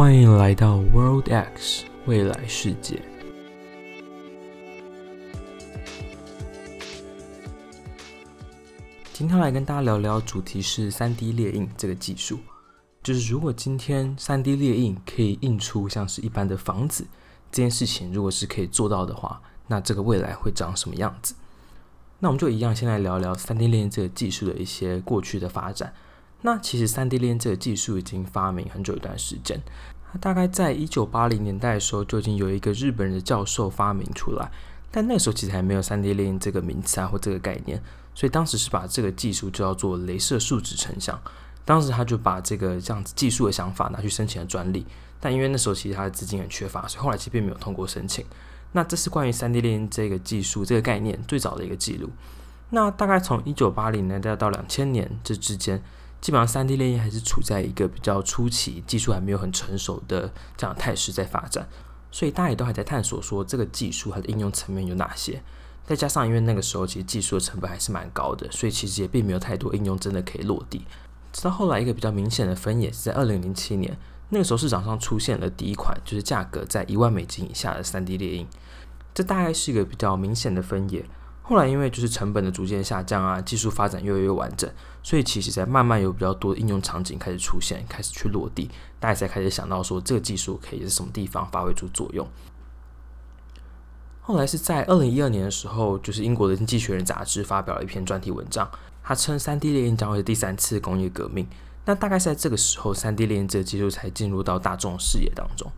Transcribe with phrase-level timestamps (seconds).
[0.00, 3.02] 欢迎来到 World X 未来世界。
[9.12, 12.38] 今天来跟大家聊聊，主题是 3D 列印这个技术。
[13.02, 17.06] 就是如果今天 3D 列印可以印出像是一般的房子，
[17.52, 21.34] 这件事情如果是可以做到的话，那这个未来会长什么样子？
[22.20, 25.92] 那我们就一样，先来聊聊 3D 列印这个技术的一些过去的发展。
[26.42, 29.60] 那其实三 D 列印这个技术已经发明很久一段时间，
[30.10, 34.50] 它大概在一九八零年代的时候就已经有一个日本人的教授发明出来，
[34.90, 37.82] 但那个时候其实还没有三 D 列印这个名词啊或这个概念，
[38.14, 41.20] 所以当时是把这个技术叫做镭射树脂成像。
[41.66, 44.86] 当时他就把这个这样子技术的想法拿去申请了专利，
[45.20, 48.24] 但因为那时候其实他的资金很缺乏，所以后来其实并没有通过申请。
[48.72, 52.08] 那这是关于三 D 列印这个技术这个概念最早的一个记录。
[52.70, 55.82] 那大概从一九八零年代到两千年这之间。
[56.20, 61.66] 基本上，3D 列印还是处在一个比较初期，技术还没有很成熟的这样态势在发展，
[62.10, 65.42] 所以大家也都还在探索说这个技术它的应用层面有哪些。
[65.86, 70.84] 再加上因为那个时候其实技术的成本还是蛮高的，所以其实也并没有太多应用真的可以落地。
[71.32, 73.96] 直到后来一个比较明显的分野是在2007年，
[74.28, 78.46] 那个时候市场上出现了第一款就是价格在一万美金以下的 3D 列印，
[79.14, 81.04] 这大概是一个比较明显的分野。
[81.50, 84.70] 后来因为就是成本的逐渐下降啊，技术发展越来越完整，
[85.02, 88.70] 所以其实才慢慢有比较多的应用场景开始出现，开始去落地，
[89.00, 92.24] 大家才开始想到说这个技术可以在什么地方发挥出作用。
[94.20, 98.70] 后来是在二零一二年的时候，就是英国的《经济学人》杂志发表了一篇专题文章，
[99.02, 101.48] 他称 3D 列印将会是第三次工业革命。
[101.84, 105.68] 那大概是在这个时候，3D 列印这个技术才进入到大众视野当中。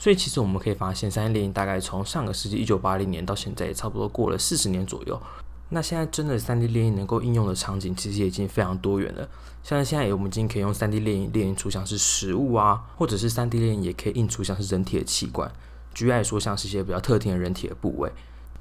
[0.00, 5.20] 所以其实我们可以发现三 D 列印大概从上个世纪一九八零年到现在，也差不多过了四十年左右。
[5.68, 9.28] 那现在真的三 D 列印能够应用的场景，其实也已经非常多元了。
[9.62, 15.52] 像现在我们已经可以用三 D 列印列印出像是食物啊，或者是三 D 列印也可以印出像是人体的器官。
[15.92, 18.10] 举例来说，像是一些比较特定的人体的部位。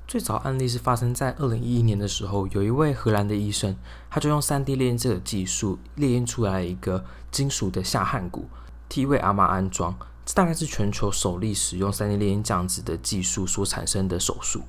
[0.10, 3.78] 最早案例是发生在二零一一年的时候，有一位荷兰的医生，
[4.10, 8.50] 他就用三 D 列印这个技术列印出来一个金属的下颌骨，
[8.90, 9.96] 替一位阿嬷安装。
[10.34, 14.62] 大概是全球首例使用 3D 列印这样子的技术所产生的手术。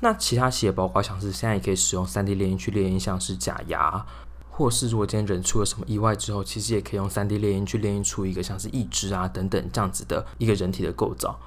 [0.00, 4.06] 那其他企业包括像是现在也可以使用 3D 列印去列印像是假牙，
[4.48, 11.38] 或是如果今天人出了什么意外之后，其实也可以用 3D 列印去列印出一个像是义肢啊等等这样子的一个人体的构造。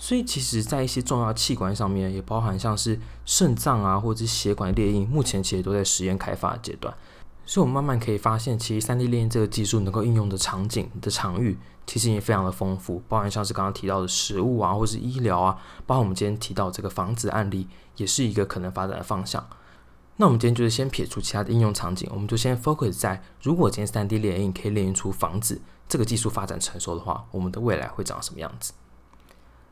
[0.00, 6.94] 所以其实，在一些重要器官上面，也包含像是肾脏啊或者是血管列印，目前其实都在实验开发阶段。
[7.48, 15.56] 所以，我们慢慢可以发现，其实 3D 列印这个技术能够应用的场景的场域，其实也非常的丰富，包含像是刚刚提到的食物啊，或是医疗啊，
[15.86, 17.66] 包括我们今天提到这个房子案例，
[17.96, 19.48] 也是一个可能发展的方向。
[20.16, 25.58] 那我们今天就是先撇除其他的应用场景，我们就先 focus 在，如果今天 3D 列印可以列印出房子，
[25.88, 28.74] 这个技术发展成熟的话，我们的未来会长什么样子？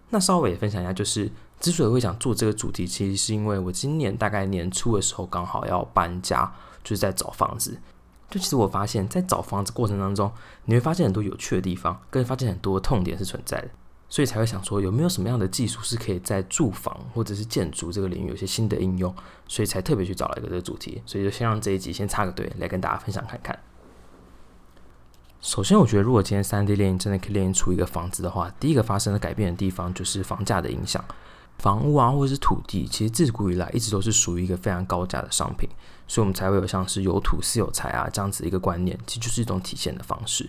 [0.08, 6.50] 那稍微也分享一下，就是之所以会想做这个主题，其实是因为我今年大概年初的时候，刚好要搬家。
[6.86, 7.76] 就是在找房子，
[8.30, 10.30] 就其实我发现，在找房子过程当中，
[10.66, 13.68] 你会发现很多有趣的地方，跟发现很多痛点是存在的，
[14.08, 19.12] 所以才会想说，有没有什么样的技术是可以在住房或者是建筑这个领域有些新的应用，
[19.48, 23.58] 所以才特别去找了一个这个主题，所以就先让这一集先插个队来跟大家分享看看。
[25.40, 31.04] 首先，我觉得如果今天三 D 列印真的可以列印出一个房子的话，第一个发生的改变的地方就是房价的影响。
[31.58, 35.68] 房屋啊，或者是土地，其实自古以来一直都是属于一个非常高价的商品，
[36.06, 40.48] 所以我们才会有像是有土是有财啊这样子一个观念，其实就是一种体现的方式。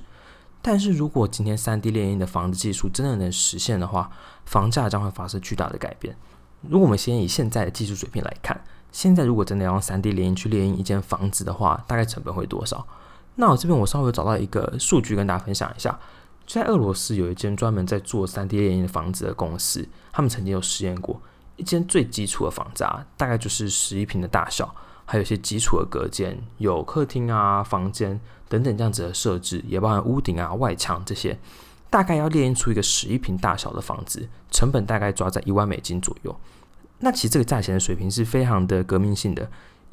[0.61, 4.11] 但是如果今天 3D 列印的房子技术真的能实现的话，
[4.45, 6.15] 房价将会发生巨大的改变。
[6.61, 8.59] 如果我们先以现在的技术水平来看，
[8.91, 12.85] 现在如果真的要用 3D 列印去列印一间房子的话，大概成本会多少？
[13.35, 15.97] 那我这边我稍微找到一个数据跟大家分享一下。
[16.47, 21.21] 在俄罗斯有一间专门在做 3D 列印的房子的公司，他们曾经有实验过
[21.57, 24.73] 一间最基础的房子啊，大概就是十一平的大小，
[25.09, 28.19] 还有一些基础的隔间，有客厅啊、房间
[28.49, 31.39] 等等这样子的设置，也包含屋顶啊、外墙这些，
[31.89, 36.37] 大概要列印出一个十一平大小的房子，成本大概抓在一万美金左右。
[36.99, 39.43] 那其实这个价钱的水平是非常的革命性的，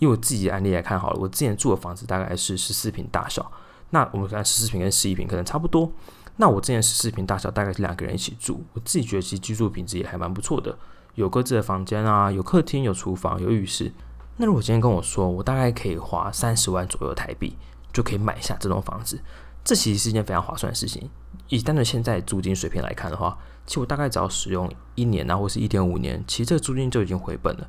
[0.00, 3.52] 因为我自己的案例来看好了，我之前住的房子大概是十四平大小，
[3.90, 5.92] 那我们看十四平跟十一平可能差不多。
[6.38, 8.64] 那我之前十四平大小，大概是两个人一起住。
[8.72, 10.76] 我自己觉得其实居住品质也还蛮不错的，
[11.14, 13.92] 有各自的房间啊，有客厅、有厨房、有浴室。
[14.36, 17.56] 那如果今天跟我说，我大概可以花三十万左右台币
[17.92, 19.20] 就可以买下这栋房子，
[19.62, 21.08] 这其实是一件非常划算的事情。
[21.48, 27.68] 以单纯现在租金水平来看的话，其实我大概只要使用一年啊，或是一点五年，其实这个租金就已经回本了。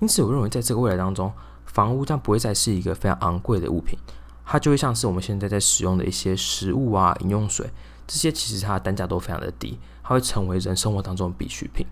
[0.00, 1.32] 因此，我认为在这个未来当中，
[1.64, 3.98] 房屋将不会再是一个非常昂贵的物品，
[4.44, 7.68] 它就会像是我们现在在使用的一些食物啊、饮用水。
[8.06, 11.86] 这些其实它的单价都非常的低，它会成为人生活当中的必需品。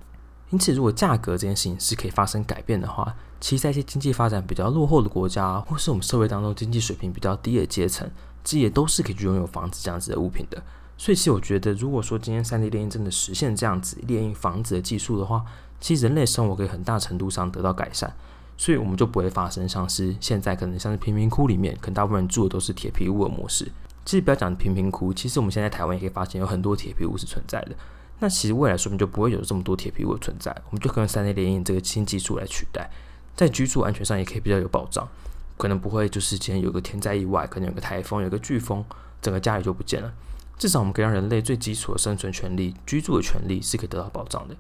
[0.51, 8.09] 因此，如果价格这件事情是可以发生改变的话，其实在一些经济发展比较落后的国家，或是我们社会当中经济水平比较低的阶层，
[8.45, 10.63] 其实也都是可以去拥有房子这样子的物品的。
[10.97, 15.45] 所以，其实我觉得，如果说今天 3D 列印真的实现这样子列印房子的技术的话，
[15.81, 18.15] 其实人类生活可以很大程度上得到改善。
[18.57, 23.73] 所以，我们就不会发生像是现在可能像是贫民窟里面，可能大部分人住的都是铁皮屋的模式。
[24.05, 27.75] 其实不要讲贫民窟，其实我们现在台湾也可以发现有很多铁皮屋是存在的。
[28.21, 32.89] 那其实未来说不定就不会有这么多铁皮屋的存在，我们就可以用 3D 列印这个新技术来取代，
[33.37, 35.09] 在居住安全上也可以比较有保障，
[35.57, 38.85] 可能不会就是今天有个天灾意外，可能有个台风、有个飓风，
[39.21, 40.13] 整个家里就不见了。
[40.59, 44.55] 至少我们可以让人类最基础的生存权利、居住的权利是可以得到保障的。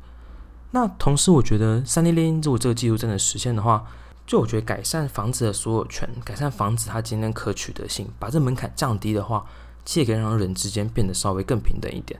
[0.72, 3.86] 那同时，我觉得 3D 列印如果这个技术真的实现的话，
[4.26, 9.44] 就我觉得改善房子的所有权，改善房子它今天可取得性，把这门槛降低的话，
[9.84, 12.18] 其实也可以让人之间变得稍微更平等一点。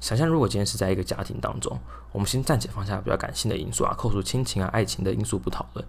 [0.00, 1.78] 想象如果今天是在一个家庭当中，
[2.12, 5.84] 我们先暂且放下比较感性的因素啊，扣除亲情啊、爱情的因素不讨论，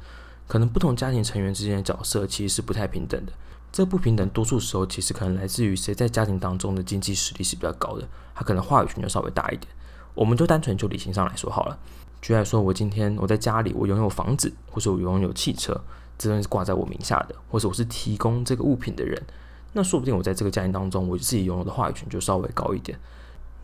[0.48, 3.34] 可能不同家庭成员之间的角色其实是不太平等的。
[3.72, 9.68] 这不平等多数时候其实可能来自于谁在家庭当中的经济实力是比较高的，他可能话语权就稍微大一点。
[10.16, 11.78] 我们就单纯就理性上来说好了，
[12.22, 15.80] 举例来说，我今天我在家里我拥有房子，或者我拥有汽车，
[16.18, 19.22] 这东西是挂在我名下的，或者我是提供这个物品的人，
[19.74, 22.98] 那说不定我在这个家庭当中，我自己拥有的话语权就稍微高一点。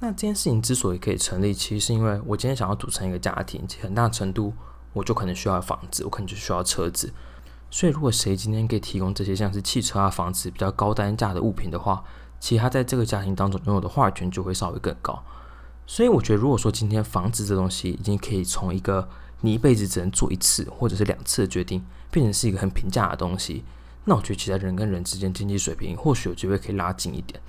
[0.03, 4.53] 那这件事情之所以可以成立，其实是因为我今天想要组成一个家庭，其实很大程度
[4.91, 7.13] 我就可能需要房子，我可能就需要车子。
[7.71, 12.03] 所以如果谁今天可以提供这些像是汽车啊、房子比较高单价的物品的话，
[12.37, 15.23] 其实他在这个家庭当中拥有的话语权就会稍微更高。
[15.87, 19.07] 所以我觉得，如果说今天房子这东西已经可以从一个
[19.39, 23.63] 你一辈子只能做一次或者是两次的决定，变成是一个很平价的东西，
[24.03, 27.39] 那我觉得其他人跟人之间经济水平或许有机会可以拉近一点。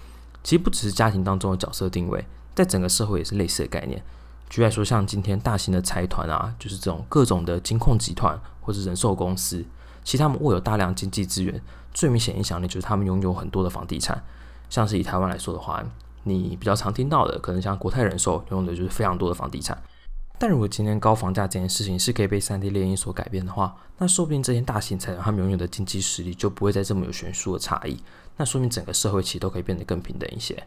[0.45, 2.25] 其实不只是家庭当中的角色定位。
[2.55, 4.01] 在整个社会也是类似的概念。
[4.49, 9.65] 举例来说，像今天大型的财团啊，就是这种各种的金控集团或者人寿公司，
[10.05, 11.61] 其实他们握有大量经济资源，
[11.93, 14.23] 最明显影响力就是他们拥有很多的房地产。
[14.71, 15.83] 像是以台湾来说的话，
[16.23, 19.83] 你比较常听到的，可能像国泰人寿拥有的就是非常多的房地产。
[20.39, 28.01] 但如果今天高房价这件事情是可以被三 D 猎鹰所改变的话，那说不定这些大型财团他们拥有的经济实力就不会再这么有悬殊的差异。
[28.37, 30.67] 那说明整个社会其实都可以变得更平等一些。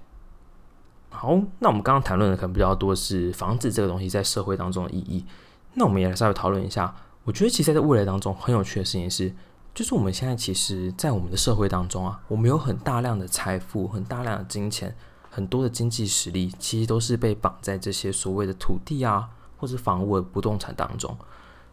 [1.10, 5.25] 好，那我们刚刚谈论的可能比较多是房子这个东西在社会当中的意义。
[5.74, 6.94] 那我们也来稍微讨论一下。
[7.24, 9.34] 我觉得其实在未来当中很有趣的事情是，
[9.74, 14.96] 就是我们现在其实，在我们的社会当中啊，我们有很大量的财富、很大量的金钱、
[15.30, 21.18] 很多的经济实力，其实都是被绑在这些所谓的土地啊，或者房屋的不动产当中。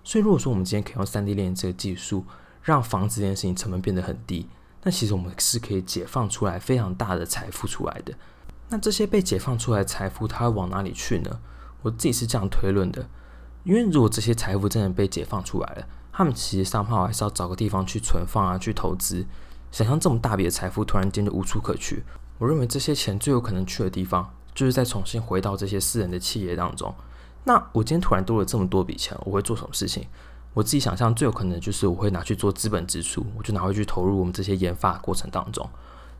[0.02, 2.24] 所以，如果说我们今天可以用 3D 链这个技术，
[2.62, 4.48] 让房子这件事情成本变得很低，
[4.84, 8.14] 那其实我们是可以解放出来非常大的财富出来的。
[8.68, 11.40] 那这些被解放出来的财富，它会往哪里去呢？
[11.82, 13.08] 我自己是这样推论的，
[13.64, 19.26] 因为如果这些财富真的被解放出来了，他们其实上号还是要找个地方去存放啊，去投资。
[19.70, 22.04] 想象这么大笔的财富突然间就无处可去，
[22.38, 26.94] 我认为这些钱最有可能去的地方，就是再重新回到这些私人的企业当中。
[27.44, 30.06] 那我今天突然多了这么多笔钱，我会做什么事情？
[30.54, 35.68] 我自己想象最有可能就是我会拿去做资本支出，我就拿回去投入我们这些研发过程当中。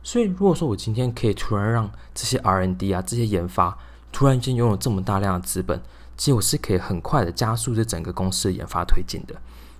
[0.03, 3.75] 所以，如果说我今天可以突然让这些 R&D 啊，这些研发
[4.11, 5.81] 突然间拥有这么大量的资本，
[6.15, 9.33] 其实我是可以很快的加速这整个公司的研发推进的。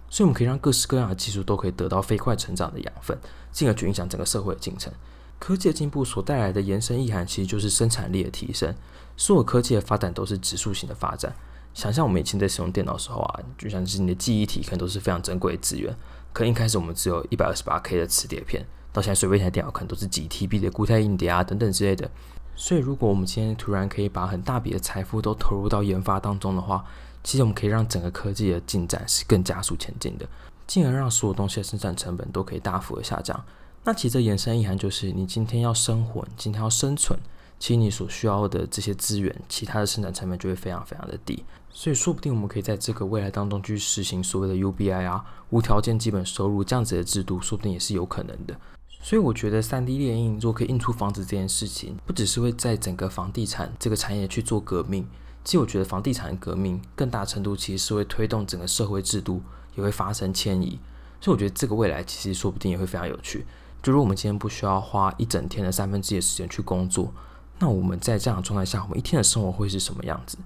[0.10, 3.16] 所以，我们可以让各式各样的技术都可以得到飞快成长的养分，
[3.52, 4.92] 进而去影响整个社会的进程。
[5.38, 8.74] 科技的进步所带来的延伸意涵，其实就是生产力的提升。
[9.18, 11.36] 所有科技的发展都是指数型的发展。
[11.76, 15.96] 想象我们以前在使用电脑的时候啊，就像是你的记忆体可能都是非常珍贵的资源，
[16.34, 18.66] 可一开始我们只有一百二十八 K 的磁碟片。
[18.94, 22.10] 到现在，随便一台电脑可能都是几 TB 的固态硬碟啊，等等之类的。
[22.56, 26.86] 所以，如果我们今天突然可以把很大笔的财富都投入到研发当中的话，
[27.22, 30.26] 其实我们可以让整个科技的进展是更加速前进的，
[30.66, 33.44] 进而让所有东西的生产成本都可以大幅的下降。
[33.84, 37.20] 那其实这延伸意涵就是，你今天要生活，你今天要生存，
[37.66, 41.44] 其实你所需要的这些资源，其他的生产成本就会非常非常的低。
[41.72, 48.56] 所以，说不定我们可以在这个未来当中去实行所谓的 UBI 啊，无条件基本收入这样子的制度，说不定也是有可能的。
[49.02, 55.08] 所以我觉得 3D 列印如果可以印出房子这件事情，不只是会在整个房地产这个产业去做革命，
[55.44, 59.42] 其实我觉得房地产革命更大程度其实是会推动整个社会制度
[59.74, 60.80] 也会发生迁移。
[61.20, 63.44] 所以我觉得这个未来其实说不定也会非常有趣。
[63.82, 67.12] 就如我们今天不需要花一整天的三分之一的时间去工作，
[67.60, 70.38] 那我们在这样的状态下，我们一天的生活会是什么样子？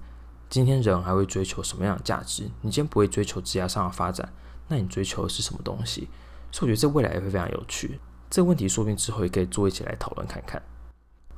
[0.48, 2.44] 今天人还会追求什么样的价值？
[2.60, 4.32] 你今天不会追求职业上的发展，
[4.68, 6.08] 那你追求的是什么东西？
[6.52, 8.00] 所以我觉得这未来也会非常有趣。
[8.28, 10.62] 这个问题说不定之后也可以做一起来讨论看看。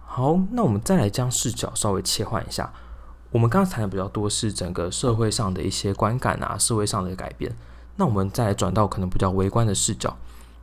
[0.05, 2.73] 好，那我们再来将视角稍微切换一下。
[3.31, 7.57] 我们刚才谈的比较多是整个社会上的一些观感啊，社会上的改变。
[7.97, 10.17] 那我们再来转到可能比较微观的视角。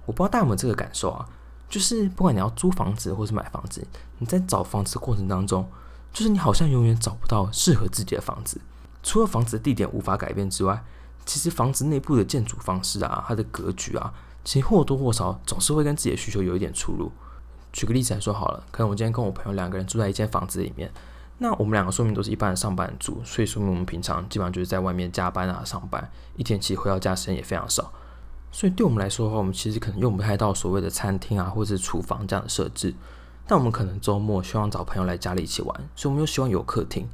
[0.06, 1.28] 我不知道大家有没有这个感受啊？
[1.70, 3.86] 就是不管你要租房子或是买房子，
[4.18, 5.70] 你在找房子过程当中，
[6.12, 8.60] 就是你好像永远找不到适合自己的房子。
[9.04, 10.84] 除了房子的地点无法改变之外，
[11.26, 17.12] 其实房子内部的建筑方式啊，它的格局啊，其实或多或少总是会跟自己的需求有一点出入。
[17.72, 20.92] 举个例子来说好了，可能我今天跟我朋友两个人住在一间房子里面，
[21.38, 27.94] 那我们两个说明都是一般的上班族，所以说明我们平常基本上就是在外面加班啊上班，一天其实回到家时间也非常少，
[28.51, 32.94] 所以对我们来说的话，我们其实可能用不太到所谓的餐厅啊或者是厨房这样的设置，
[33.48, 37.08] 但我们可能周末希望找朋友来家里一起玩，所以我们又希望有客厅，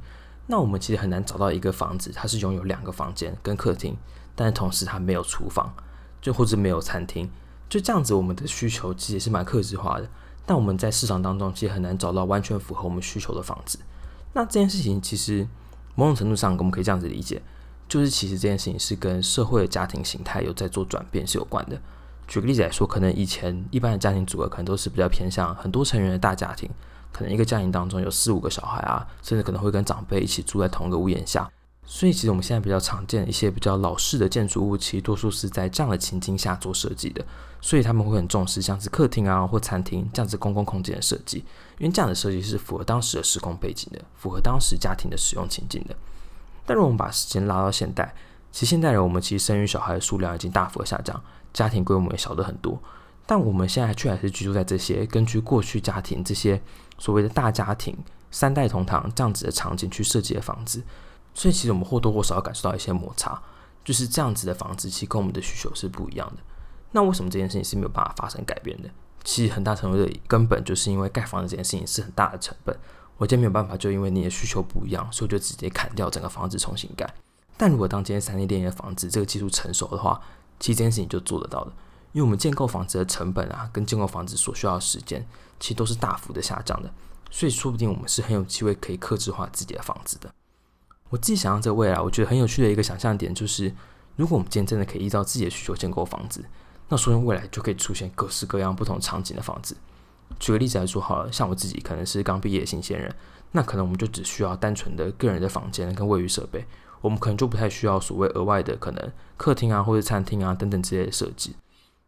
[0.46, 3.96] 那我们其实很难找到一个房子，它是拥有两个房间跟客厅，
[4.34, 5.74] 但是同时它没有厨房，
[6.20, 7.30] 就或者没有餐厅，
[7.68, 10.08] 就这样子，我们的需求其实也是蛮客制化的。
[10.46, 13.78] 但我们在市场当中其实很难找到完全符合我们需求的房子。
[14.32, 15.46] 那这件事情其实
[15.96, 17.42] 某种程度上，我们可以这样子理解，
[17.88, 21.80] 就是其实这件事情是跟社会的家庭形态有在做转变是有关的。
[22.26, 26.68] 举个例子来说，可能以前一般的家庭组合可能都是比较偏向很多成员的大家庭，
[27.12, 31.48] 可能一个家庭当中有四五个小孩啊，甚至可能会跟长辈一起住在同一个屋檐下。
[31.88, 37.24] 所以其实我们现在比较常见一些比较老式的建筑物，其实多数是在这样的情境下做设计的。
[37.60, 41.38] 所以他们会很重视像是客厅啊或餐厅这样子公共空间的设计，
[41.78, 45.94] 因为这样的设计是符合当时的时空背景的，符合当时家庭的使用情境的。
[46.66, 48.14] 但如果我们把时间拉到现代，
[48.52, 52.78] 其实现代人我们其实生育小孩的数量已经大幅的下降，家庭规模也小得很多。
[53.24, 56.60] 但我们现在却还是居住在这些根据过去家庭这些
[56.98, 57.96] 所谓的大家庭
[58.30, 60.82] 三代同堂这样子的场景去设计的房子。
[61.34, 63.40] 所以其实我们或多或少要感受到一些摩擦，
[63.84, 66.42] 就是这样子的房子其实跟我们的需求是不一样的。
[66.92, 68.88] 那为什么这件事情是没有办法发生改变的？
[69.22, 72.74] 其实很大程度的根本就是因为盖房子这件事情是很大的成本。
[73.18, 77.08] 我今天没有办法，就因为你的需求不一样，所以就直接砍掉整个房子重新盖。
[77.56, 80.20] 但如果当今天三 D 列印的房子这个技术成熟的话，
[80.60, 81.72] 其实这件事情就做得到了。
[82.12, 85.26] 因为我们建构房子的成本啊，跟建构房子所需要的时间，
[85.58, 86.92] 其实都是大幅的下降的。
[87.30, 90.30] 所以说不定我们是很有机会可以克制化自己的房子的。
[91.08, 93.74] 我自己想象这未来，我觉得很有趣的一个想象点就是，
[94.16, 96.44] 如果我们今天真的可以依照自己的需求建构房子，
[96.88, 99.76] 那说明未来就可以出现各式各样不同场景的房子。
[100.38, 103.14] 举个例子来说好了，像我自己可能是刚毕业的新鲜人，
[103.52, 106.66] 那可能我们就只需要单纯的个人的房间跟卫浴设备，
[107.00, 111.56] 我们可能就不太需要所谓额外的可能客厅啊或者餐厅啊等等之类的设计。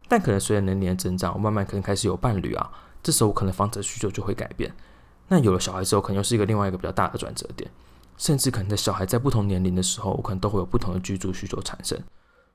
[0.07, 2.71] 但可能随着年龄的增长，我慢慢可能开始有伴侣啊，
[3.01, 4.73] 这时候我可能房子的需求就会改变。
[5.27, 7.69] 那有了小孩之后，可能又是一个另外一个比较大的转折点。
[8.17, 11.97] 甚至可能在小孩在不同年龄的时候，我可能都会有不同的居住需求产生。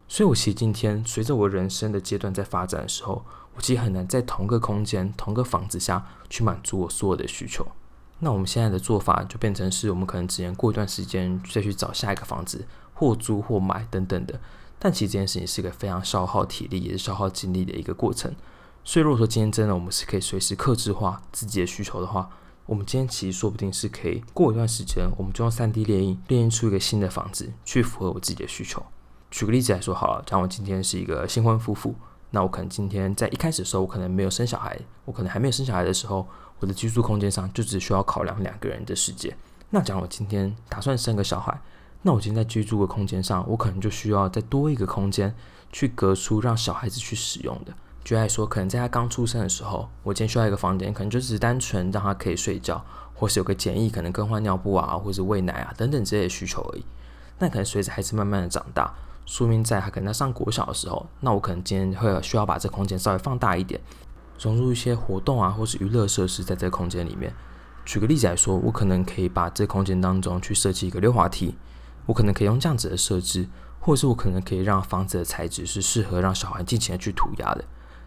[0.07, 3.25] 所以，我其实今天随着我人生的阶段在发展的时候，
[3.57, 7.67] 我其实很难在同个空间、同个房子下去满足我所有的需求。
[8.21, 14.41] 那我们现在的做法就变成是我们可能只能过一段时间再去找下一个房子，或租或买等等的。
[14.79, 18.35] 但其实这件事情是一个非常消耗体力也是消耗精力的一个过程。
[18.85, 22.29] 所以，如果说今天真的我们是可以随时克制化自己的需求的话，
[22.67, 28.83] 我们今天其实说不定是可以过一段时间，我们就用 3D 列印列印出一个新的房子，去符合我自己的需求。
[29.31, 31.95] 举个例子来说好了，假如我今天是一个新婚夫妇，
[32.35, 36.27] 那我可能今天在一开始的时候，我可能没有生小孩，我可能还没有生小孩的时候，
[36.59, 39.37] 我的居住空间上就只需要考量两个人的世界。
[39.71, 41.57] 那假如我今天打算生个小孩，
[42.03, 45.33] 那我今天在居住的空间上，我可能就需要再多一个空间
[45.71, 47.73] 去隔出让小孩子去使用的。
[48.03, 56.85] 举例说，可能在他刚出生的时候，我今天需要一个房间，可能就只是单纯让他可以睡觉，或是有个简易可能更换尿布啊，或是喂奶啊等等这些需求而已。
[57.39, 58.93] 那可能随着孩子慢慢的长大，
[59.27, 63.81] 说明在他可能在上国小的时候，那我可能今天会需要把这空间稍微放大一点，
[64.39, 67.33] 融入一些活动啊，或是娱乐设施在这个空间里面。
[67.85, 71.55] 举个例子来说，我可能可以把这空间当中去设计一个溜滑梯，
[72.07, 73.49] 我可能可以用这样子的设置，
[73.81, 77.65] 或者是我可能可以让房子的材质是适合让小孩尽情的去涂鸦的。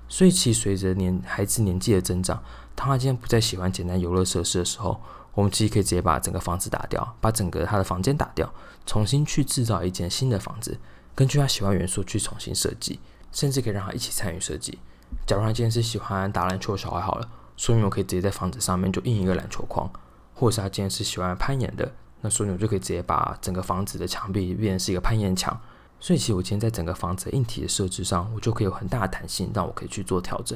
[0.07, 2.41] 所以，其实随着年孩子年纪的增长，
[2.73, 5.01] 当他今天不再喜欢简单游乐设施的时候，
[5.33, 8.51] 我们其实可以直接把整个房子打掉，把整个他的房间打掉，
[8.85, 10.79] 重新去制造一间新的房子，
[11.17, 12.99] 根据他喜欢元素去重新设计，
[13.31, 14.77] 甚至可以让他一起参与设计。
[15.25, 19.89] 假如他今天是喜欢打篮球的小孩好了，说明我可以直接在房子上面就印一个篮球框；
[20.35, 25.59] 或者是他今天是喜欢攀岩的，那说明我就可以直接把整个房子的墙壁变成是一个攀岩墙。
[25.99, 30.55] 所以，其实我今天在整个房子的硬体的设置上，我就可以有很大的弹性，让我可以去做调整。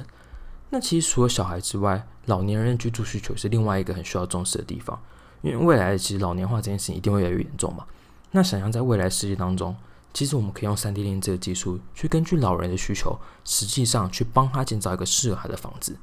[0.69, 5.01] 那其实除了小孩之外，老年人居住需求是另外一个很需要重视的地方，
[5.41, 7.83] 因为未来其实老年化这件事情一定会越来越严重嘛。
[8.29, 9.75] 那想象在未来世界当中，
[10.13, 15.97] 其实我们可以用 3D 列印这个技术，去根据老人的需求，实际上去帮他建造一个适合他的房子。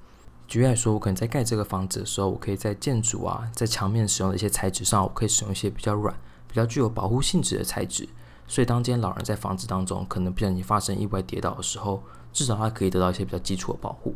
[0.47, 6.15] 举例来说，我可能在盖这个房子的时候，我可以在建筑啊，在墙面使用的一些材质上，我可以使用一些比较软、
[6.49, 8.09] 比较具有保护性质的材质。
[8.47, 14.15] 所以，当今天老人在房子当中可能不小心发生意外跌倒的时候，至少他可以得到一些比较基础的保护。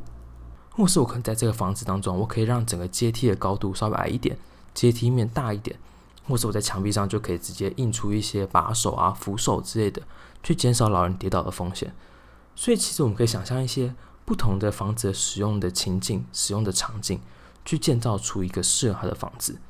[0.71, 4.39] 或是我可能在这个房子当中，我可以让整个阶梯的高度稍微矮一点，
[4.73, 5.79] 阶梯面大一点，
[6.33, 10.01] 或是我在墙壁上就可以直接印出一些把手啊、扶手之类的，
[10.43, 11.95] 去减少老人跌倒的风险。
[12.57, 17.21] 所以，其实我们可以想象一些不同的房子使用的情境、使用的场景，
[17.67, 19.61] 去建造出一个适合他的房子。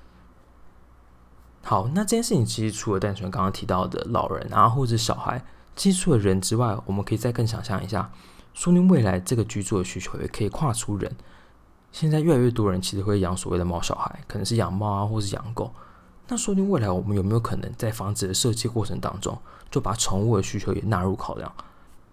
[1.64, 8.12] 好，那这件事情其实除了单纯刚刚提到的老人啊，或者小孩，其实除了人之外，我们可以再更想象一下，
[8.54, 11.12] 说明未来这个居住的需求也可以跨出人。
[11.90, 15.74] 现在越来越多人其实会养所谓的猫小孩，可能是养猫啊，或是养狗。
[16.28, 19.38] 那说不定未来我们有没有可能在房子的设计过程当中，
[19.70, 21.52] 就把宠物的需求也纳入考量？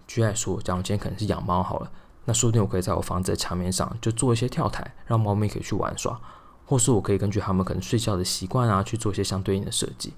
[0.07, 1.91] 举例来说，假如今天可能是养猫好了，
[2.25, 6.19] 那说不定我可以在我房子的墙面上就做一些跳台，让猫咪可以去玩耍。
[6.65, 10.13] 或是我可以根据它们可能睡觉的习惯啊，去做一些相对应的设计。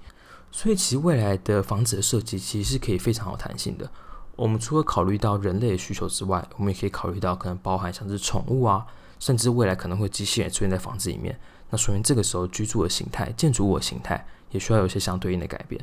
[0.50, 3.90] 所以其实未来的房子的设计其实是可以非常有弹性的。
[4.36, 8.86] 我们除了考虑到人类的需求之外，我们也可以考虑到可能包含像是宠物啊，
[9.18, 11.38] 甚至未来可能会机器人出现在房子里面。
[11.72, 15.82] 那说明这个时候居住的形态、建筑物的形态也需要有一些相对应的改变。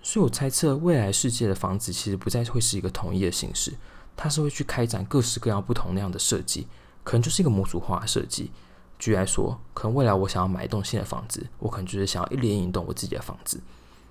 [0.00, 3.72] 所以我猜测未来世界的房子其实不再会是一个统一的形式，
[4.16, 6.68] 它是会去开展各式各样不同那样的设计，
[7.02, 8.52] 可能就是一个模组化设计。
[8.96, 13.60] 举例来说，可能未来我想要买一栋新的房子，我可能就是想要一连一栋我自己的房子。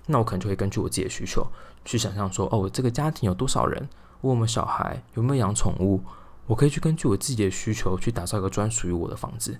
[0.06, 1.46] 那我可能就会根据我自己的需求
[1.86, 3.88] 去想象说，哦，这个家庭有多少人？
[4.20, 5.02] 我有没有小孩？
[5.14, 6.02] 有没有养宠物？
[6.46, 9.58] 我可以去根据我自己的需求去打造一个专属于我的房子。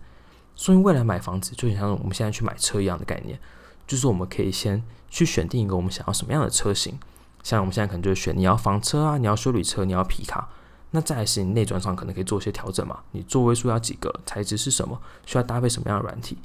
[0.57, 3.39] 所以未来买房子就像我们现在去买车一样的概念，
[3.87, 6.99] 就是我们可以先去选定一个我们想要什么样的车型。
[7.43, 10.49] 像我们现在可能就是选你要房车啊，你要修理车，你要皮卡。
[10.93, 13.01] 那再来是你内装上可能可以做一些调整嘛？
[13.11, 14.15] 你座位数要几个？
[14.25, 15.01] 材质是什么？
[15.27, 16.39] 需要搭配什么样的软体？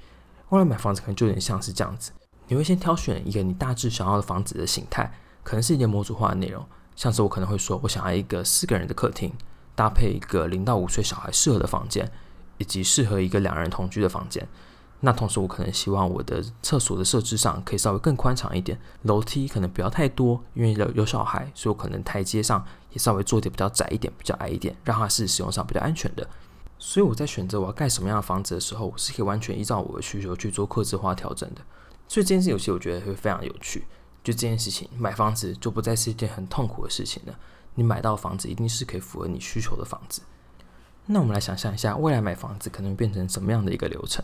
[0.50, 2.12] 后来买房子可能就有点像是这样子，
[2.48, 9.32] 你会先挑选一个你大致想要的房子的形态，可能是一点模组化的内容，像是我可能会说，我想要一个四个人的客厅，
[9.76, 12.12] 搭配一个零到五岁小孩适合的房间，
[12.60, 14.48] 以及适合一个两人同居的房间。
[15.00, 26.28] 那同时，我可能希望我的厕所的设置上可以稍微更宽敞一点，楼梯可能不要太多，因为有有小孩，所以我可能台阶上也稍微做点比较窄一点，比较矮一点，让它是使用上比较安全的。
[26.78, 31.62] 所以我在选择我要盖什么样的房子的时候，我是可以完全依照我的需求去做客制化调整的。
[32.08, 33.86] 所以这件事有些我觉得会非常有趣。
[34.22, 37.34] 就这件事情，买房子就不再是一件很痛苦的事情了。
[37.76, 40.22] 你买到房子一定是可以符合你需求的房子。
[41.12, 44.24] 那我们来想象一下，未来买房子可能变成什么样的一个流程？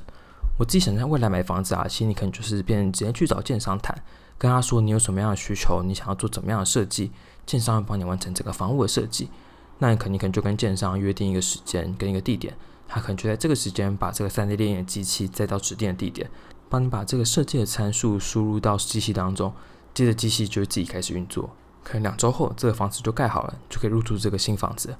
[0.60, 3.98] 我自己想象未来买房子啊，其实你可能就是变直接去找建商谈，
[4.38, 7.12] 跟他说你有什么样的需求，你想要做怎么样的设计，
[7.44, 9.32] 建商会帮你完成整个房屋的设计。
[9.80, 12.56] 那你肯定可能就跟建商约定一个时间跟一个地点，
[12.88, 16.30] 他可能就在这个时间把这个 3D 列印的机器再到指定的地点，
[16.70, 19.52] 帮你把这个设计的参数输入到机器当中，
[19.96, 21.50] 接着机器就会自己开始运作。
[21.84, 24.96] 可能两周后这个房子就盖好了，就可以入住这个新房子。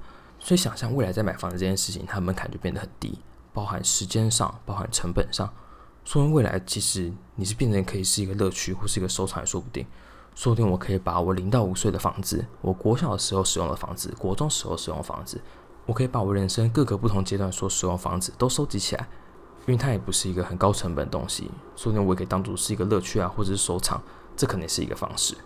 [0.46, 3.18] 所以想象未来在买房子这件事情，它门槛就变得很低。
[3.52, 5.52] 包含时间上，包含成本上，
[6.04, 9.84] 说明未来其实你是变成可以是一个乐趣或是一个收藏也说不定。
[10.36, 15.40] 说不定我可以把我零到五岁的房子，我国小的时候使用的房子，国中时候使用的房子，
[15.84, 19.08] 我可以把我人生各个不同阶段所使用房子都收集起来，
[19.66, 21.50] 因为它也不是一个很高成本的东西。
[21.74, 24.00] 说不定我也可以当做是一个乐趣啊，或者是收藏，
[24.36, 25.36] 这肯定是一个方式。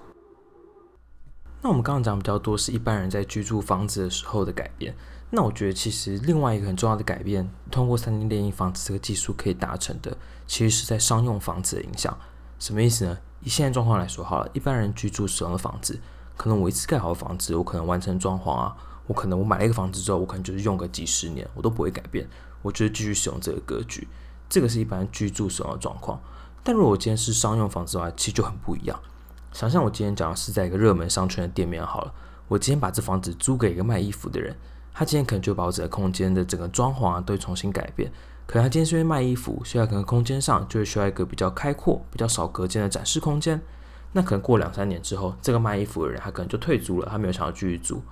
[1.62, 4.94] 那我们刚刚讲比较多是一般人在居住房子的时候的改变。
[5.32, 12.16] 那我觉得，其实另外一个很重要的改变，通过三 D 列印房子这个技术可以达成的，其实是在商用房子的影响。
[12.58, 13.18] 什么意思呢？
[13.42, 16.00] 以现在状况来说，好了，一般人居住使用的房子，
[16.36, 22.28] 可能我一次盖好的房子，我可能完成装潢啊，我可能我买了一个房子之后，我可能就是用个几十年，我都不会改变，
[22.62, 24.08] 我就是继续使用这个格局。
[24.48, 26.20] 这个是一般居住使用的状况。
[26.64, 29.00] 但如果我今天是商用房子的话，其实就很不一样。
[29.52, 32.14] 想象我今天讲的是在一个热门商圈的店面好了，
[32.48, 34.56] 我今天把这房子租给一个卖衣服的人。
[34.92, 38.10] 他今天可能就把我整个空间的整个装潢啊都会重新改变。
[38.46, 43.60] 可能他今天是因为卖衣服，所以他可能空间上就会需要一个比较开阔、比较少隔间的展示空间。
[44.12, 48.02] 那可能过两三年之后，这个卖衣服的人他可能就退租了，他没有想要继续租。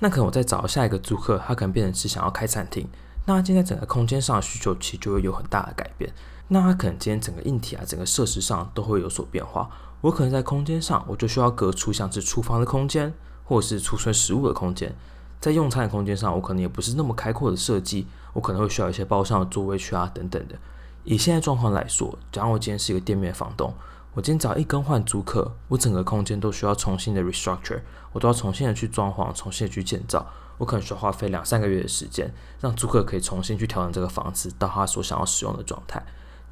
[0.00, 2.88] 那可能我再找下一个租客，他可能变成是想要开餐厅。
[3.26, 6.12] 那他今天整个空间上的需求其实就会有很大的改变。
[6.52, 9.70] 那它可能今天整个硬体啊、整个设施上都会有所变化。
[10.00, 14.92] 我可能在空间上，我就需要隔出像是厨房的空间，或者是储存食物的空间。
[15.38, 20.56] 在用餐的空间上，我可能也不是那么开阔的设计，我可能会需要一些包厢的座位区啊等等的。
[21.04, 23.72] 以现在状况来说，假如我今天是一个店面房东，
[24.14, 27.80] 我今天只要一更换租客，我整个空间都需要重新的 restructure，
[28.12, 30.26] 我都要重新的去装潢，重新的去建造。
[30.58, 36.04] 我可能需要花费两三个月的时间，让租客可以重新去调整这个房子到他所想要使用的状态。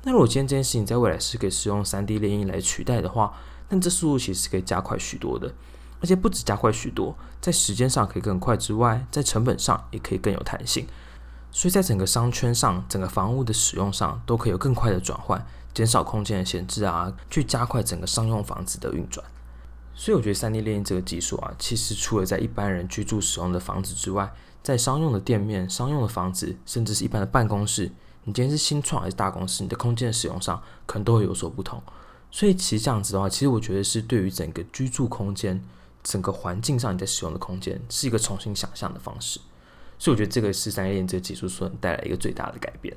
[0.09, 3.31] 那如果今天这件事情在未来是可以使用 3D 列印来取代的话，
[3.69, 5.53] 那这速度其实是可以加快许多的，
[6.01, 10.87] 而且不止加快许多，在时间上可以更快之外，在成本上也可以更有弹性。
[11.51, 19.23] 所以在整个商圈上，整个房屋的使用上都可以有更快的转换，减少空间的闲置啊，去加快整个商用房子的运转。
[19.95, 27.93] 所以我觉得 3D 列印这个技术啊，其实除了在一般人居住使用的房子之外，在商用的店面、商用的房子，甚至是一般的办公室，
[28.29, 31.83] 你今天是新创还是大公司，你的空间使用上可能都会有所不同。
[32.31, 35.65] 所以其实这样子的话，其实我觉得是对于整个居住空间、
[36.05, 39.41] 整个环境上你在使用的空间，是一个重新想象的方式。
[39.99, 42.95] 所以我觉得这个是 3D 列印这个技术所能带来一个最大的改变。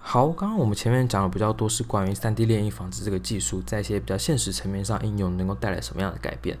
[0.00, 6.58] 好，刚刚我们前面讲的比较多是关于三 D 炼印房子这个技术在一些比较现实层面上应用能够带来什么样的改变。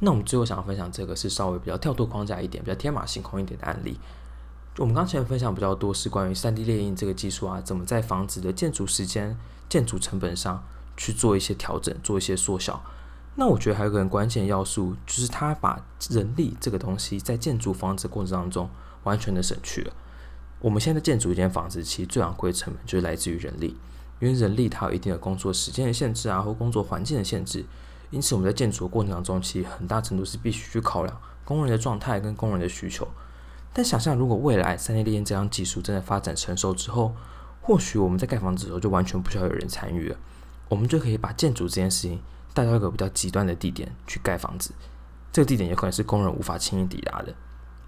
[0.00, 3.98] 那我们最后想要分享这个是稍微比较跳脱框架一点、比较天马行空一点的案例。
[4.78, 9.36] 我们刚才分享比较多是关于 3D 列印这个技术啊，怎么在房子的建筑时间、
[9.68, 10.64] 建筑成本上
[10.96, 12.82] 去做一些调整、做一些缩小。
[13.34, 18.70] 那我觉得还有个很关键的要素，就是他把人力这个东西在建筑房子过程当中
[19.04, 19.92] 完全的省去了。
[20.58, 23.76] 我们现在建筑一间房子，其实最昂贵的成本就是来自于人力，
[24.20, 27.62] 因为人力它有一定的工作时间的限制啊，或工作环境的限制，
[28.10, 33.06] 因此我们在建筑的过程当中，其实很大程度是必须去考量工人的状态跟工人的需求。
[33.72, 37.14] 但想象如果未来三 D 列印这样技术真的发展成熟之后，
[37.60, 40.16] 或许我们在盖房子的时候就完全不需要有人参与了，
[40.68, 42.20] 我们就可以把建筑这件事情
[42.52, 44.72] 带到一个比较极端的地点去盖房子，
[45.32, 47.34] 这个地点有可能是工人无法轻易抵达的。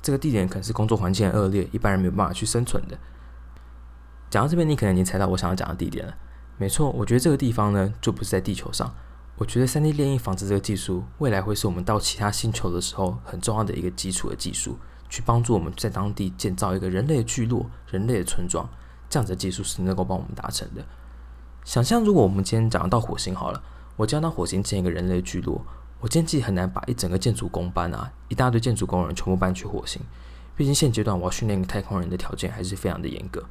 [0.01, 2.99] 这个地点可能是工作环境很恶劣，一般人没有办法去生存的。
[4.31, 6.14] 讲到这边，你可能已经猜到我想要讲的地点了。
[6.57, 8.94] 没错，我觉得这个地方呢，就不是在地球上。
[9.37, 14.79] 我觉得 3D 列印房子这个技术，未来会是我们到其他星球的时候很重要的一个基础的技术，
[15.14, 18.68] 去帮助我们在当地建造一个人类的聚落、人类的村庄。
[19.09, 20.85] 这样子的技术是能够帮我们达成的。
[21.64, 23.62] 想象如果我们今天讲到火星好了，
[23.96, 25.64] 我将到火星建一个人类聚落。
[26.00, 30.03] 我今天其实很难把一整个建筑工班啊，一大堆建筑工人全部搬去火星。
[30.57, 33.44] 毕竟现阶段我要训练一个太空人的条件还是非常的严格。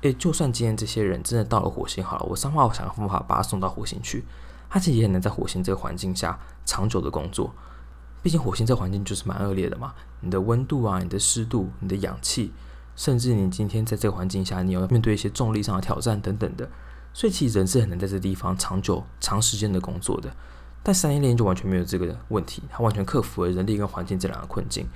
[0.00, 4.24] 诶，就算今天这些人真的到了火星好了，我想办法想方法把他送到火星去，
[4.70, 7.52] 他其实也很难在火星这个环境下长久的工作。
[8.22, 12.52] 毕竟火星这环境就是蛮恶劣的嘛，你的温度啊，你的湿度，你的氧气，
[12.94, 16.70] 甚至你今天在这个环境下，你要面对一些重力上的挑战等等的，
[17.12, 20.34] 所以其实人是很难在这地方长久、长时间的工作的。
[20.84, 24.86] 但 3D 列印就完全没有这个问题，它完全克服了人力跟环境这两个困境。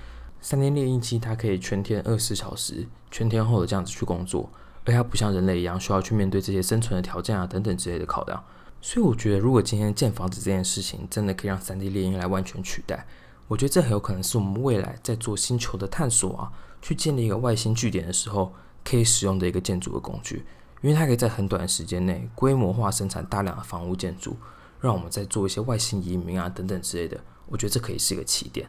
[0.42, 4.48] 3D 列印机它可以全天二十四小时、全天候的这样子去工作，
[4.84, 8.44] 而它不像人类一样需要去面对这些生存的条件啊等等之类的考量。
[8.86, 13.04] 所以我觉得，如果今天建房子这件事情真的可以让 3D 猎鹰来完全取代，
[13.48, 20.46] 我觉得这很有可能是我们未来在做星球的探索啊，去建立一个外星据点的时候可以使用的一个建筑的工具，
[20.82, 24.36] 因为它可以在很短的时间内规模化生产大量的房屋建筑。
[24.80, 28.68] 让我们再做一些外星移民啊等等之类的，我觉得这可以是一个起点。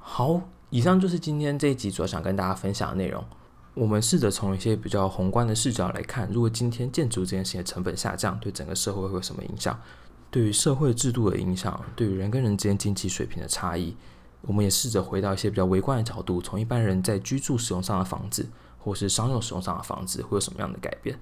[0.00, 3.24] 好，以上就是今天这一集主要想跟大家分享的内容。
[3.76, 9.78] 我们试着从一些比较宏观的视角来看，如果今天建筑这件事情的成本下降，对整个社会会有什么影响？
[10.30, 13.94] 对于社会制度的影响，对于人跟人之间经济水平的差异，
[14.40, 21.20] 我们也试着回到一些比较微观的角度，从一般人在居住使用上的房子，或是商用使用上的房子，会有什么样的改变？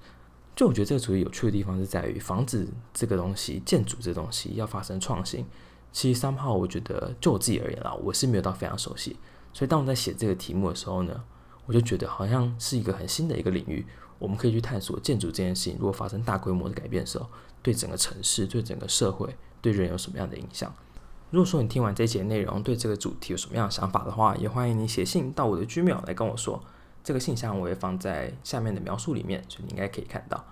[0.55, 5.45] 就我觉得这个主题有趣的地方是在于房子这个东西，建筑这东西要发生创新。
[5.91, 9.17] 其实 somehow 我觉得就我自己而言啦，我是没有到非常熟悉。
[9.51, 11.21] 所以当我在写这个题目的时候呢，
[11.65, 13.85] 我就觉得好像是一个很新的一个领域，
[14.19, 15.75] 我们可以去探索建筑这件事情。
[15.79, 17.27] 如果发生大规模的改变的时候，
[17.61, 20.73] 对整个城市、对整个社会、对人有什么样的影响？
[21.31, 26.63] 如果说你听完这一节内容，对这个主题有什么样的想法的话，也欢迎你写信到我的居秒来跟我说。
[27.03, 30.43] 这个信箱我会放在下面的描述里面，所以你应该可以看到。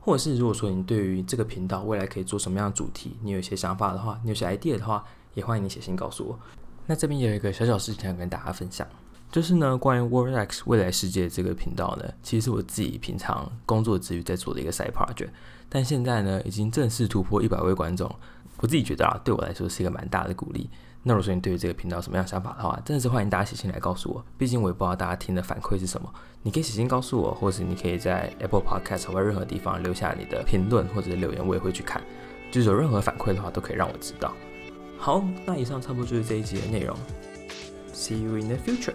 [0.00, 6.38] 或者是如果说你对于这个频道未来可以做什么样的主题，你有一些想法的话，你有些 idea 的话，也欢迎你写信告诉我。
[6.86, 8.84] 那这边有一个小小事情想跟大家分享，
[9.32, 15.30] 就是呢，关于 WorldX 未来世界这个频道呢，其实是我自己平常工作之余在做的一个 side project，
[15.70, 18.14] 但现在呢，已经正式突破一百位观众，
[18.58, 20.68] 我自己觉得啊，对我来说是一个蛮大的鼓励。
[21.02, 24.22] 那如果说你对于这个频道有什么样想法的话，真的是欢迎大家写信来告诉我。
[24.36, 32.02] 毕竟我也不知道大家听的反馈是什么，你可以写信告诉我，或是你可以在 Apple Podcast 或者任何地方留下你的评论或者是留言，我也会去看。
[32.50, 34.30] 就是有任何反馈的话，都可以让我知道。
[34.98, 36.94] 好，那以上差不多就是这一集的内容。
[37.94, 38.94] See you in the future.